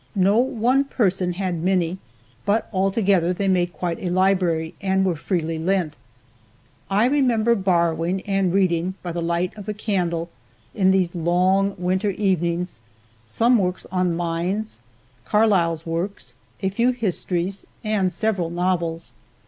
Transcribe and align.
No 0.15 0.39
one 0.39 0.85
person 0.85 1.33
had 1.33 1.61
many, 1.61 1.99
but 2.43 2.67
all 2.71 2.89
together 2.89 3.33
they 3.33 3.47
made 3.47 3.71
quite 3.71 3.99
a 4.01 4.09
library 4.09 4.73
and 4.81 5.05
were 5.05 5.15
freely 5.15 5.59
lent. 5.59 5.95
I 6.89 7.05
remember 7.05 7.53
borrowing 7.53 8.21
and 8.21 8.51
reading 8.51 8.95
by 9.03 9.11
the 9.11 9.21
light 9.21 9.55
of 9.55 9.69
a 9.69 9.75
candle, 9.75 10.31
in 10.73 10.89
these 10.89 11.13
long 11.13 11.75
winter 11.77 12.09
evenings, 12.09 12.81
some 13.27 13.59
works 13.59 13.85
on 13.91 14.15
mines, 14.15 14.81
Carlyle's 15.23 15.85
works, 15.85 16.33
a 16.63 16.69
few 16.69 16.89
histories 16.93 17.67
and 17.83 18.11
several 18.11 18.49
novels. 18.49 19.11